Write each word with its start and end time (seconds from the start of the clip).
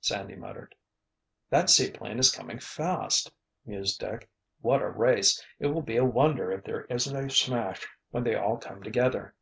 Sandy 0.00 0.34
muttered. 0.34 0.74
"That 1.48 1.70
seaplane 1.70 2.18
is 2.18 2.32
coming 2.34 2.58
fast!" 2.58 3.30
mused 3.64 4.00
Dick. 4.00 4.28
"What 4.60 4.82
a 4.82 4.88
race! 4.88 5.40
It 5.60 5.68
will 5.68 5.80
be 5.82 5.96
a 5.96 6.04
wonder 6.04 6.50
if 6.50 6.64
there 6.64 6.86
isn't 6.86 7.16
a 7.16 7.30
smash 7.30 7.86
when 8.10 8.24
they 8.24 8.34
all 8.34 8.56
come 8.56 8.82
together!" 8.82 9.36